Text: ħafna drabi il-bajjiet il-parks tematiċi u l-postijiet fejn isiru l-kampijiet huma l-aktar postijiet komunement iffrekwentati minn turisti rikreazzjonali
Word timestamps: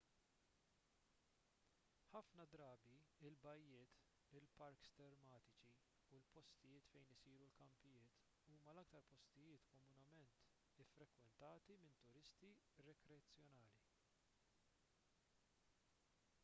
ħafna 2.13 2.45
drabi 2.53 2.93
il-bajjiet 3.27 3.99
il-parks 4.39 4.89
tematiċi 5.01 5.75
u 6.15 6.19
l-postijiet 6.21 6.89
fejn 6.93 7.13
isiru 7.17 7.43
l-kampijiet 7.47 8.17
huma 8.53 8.73
l-aktar 8.75 9.07
postijiet 9.15 9.69
komunement 9.75 10.33
iffrekwentati 10.85 11.77
minn 11.83 11.99
turisti 12.47 12.55
rikreazzjonali 12.87 13.77